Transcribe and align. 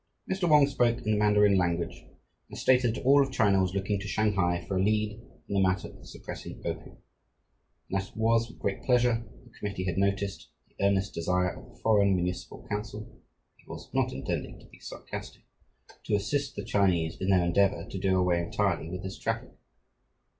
Mr. 0.27 0.49
Wong 0.49 0.65
spoke 0.65 0.97
in 0.97 1.11
the 1.11 1.15
Mandarin 1.15 1.59
language 1.59 2.07
and 2.49 2.57
stated 2.57 2.95
that 2.95 3.03
all 3.05 3.21
of 3.21 3.31
China 3.31 3.61
was 3.61 3.75
looking 3.75 3.99
to 3.99 4.07
Shanghai 4.07 4.65
for 4.67 4.77
a 4.79 4.83
lead 4.83 5.21
in 5.47 5.53
the 5.53 5.61
matter 5.61 5.89
of 5.89 6.07
suppressing 6.07 6.59
opium 6.65 6.97
and 7.87 8.01
that 8.01 8.09
it 8.09 8.17
was 8.17 8.49
with 8.49 8.57
great 8.57 8.81
pleasure 8.81 9.23
the 9.43 9.51
committee 9.59 9.83
had 9.85 9.99
noticed 9.99 10.49
the 10.67 10.83
earnest 10.83 11.13
desire 11.13 11.49
of 11.55 11.69
the 11.69 11.81
foreign 11.83 12.15
Municipal 12.15 12.65
Council 12.67 13.01
(and 13.01 13.21
he 13.57 13.65
was 13.67 13.93
not 13.93 14.11
intending 14.11 14.57
to 14.59 14.65
be 14.69 14.79
sarcastic!) 14.79 15.43
to 16.05 16.15
assist 16.15 16.55
the 16.55 16.65
Chinese 16.65 17.21
in 17.21 17.29
their 17.29 17.45
endeavour 17.45 17.85
to 17.87 17.99
do 17.99 18.17
away 18.17 18.41
entirely 18.41 18.89
with 18.89 19.03
this 19.03 19.19
traffic. 19.19 19.51